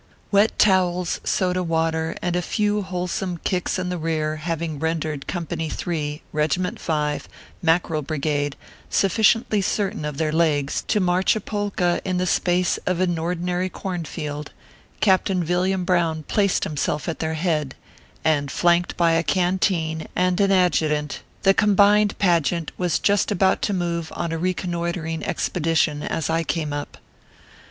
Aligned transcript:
Wet 0.31 0.57
towels, 0.57 1.21
soda 1.23 1.61
water, 1.61 2.15
and 2.23 2.35
a 2.35 2.41
few 2.41 2.81
wholesome 2.81 3.37
kicks 3.43 3.77
in 3.77 3.89
the 3.89 3.99
rear 3.99 4.37
having 4.37 4.79
rendered 4.79 5.27
Company 5.27 5.69
3, 5.69 6.23
Regi 6.31 6.59
ment 6.59 6.79
5, 6.79 7.29
Mackerel 7.61 8.01
Brigade, 8.01 8.55
sufficiently 8.89 9.61
certain 9.61 10.03
of 10.03 10.17
their 10.17 10.31
legs 10.31 10.81
to 10.87 10.99
march 10.99 11.35
a 11.35 11.39
polka 11.39 11.99
in 12.03 12.17
the 12.17 12.25
space 12.25 12.79
of 12.87 12.99
an 12.99 13.19
ordinary 13.19 13.69
corn 13.69 14.03
field, 14.03 14.49
Captain 15.01 15.43
Villiam 15.43 15.85
Brown 15.85 16.23
placed 16.23 16.63
himself 16.63 17.07
at 17.07 17.19
their 17.19 17.35
head, 17.35 17.75
and, 18.25 18.49
flanked 18.51 18.97
by 18.97 19.11
a 19.11 19.21
canteen 19.21 20.07
and 20.15 20.41
an 20.41 20.49
adju 20.49 20.89
tant, 20.89 21.19
the 21.43 21.53
combined 21.53 22.17
pageant 22.17 22.71
was 22.75 22.97
just 22.97 23.29
about 23.31 23.61
to 23.61 23.71
move 23.71 24.11
on 24.15 24.31
a 24.31 24.39
reconnoitering 24.39 25.23
expedition 25.23 26.01
as 26.01 26.27
I 26.27 26.41
came 26.43 26.73
up. 26.73 26.97